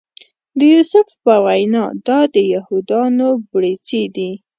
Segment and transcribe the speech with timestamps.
[0.57, 4.31] د یوسف په وینا دا د یهودانو بړیڅي دي.